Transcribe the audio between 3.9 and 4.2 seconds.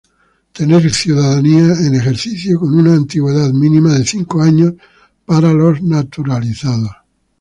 de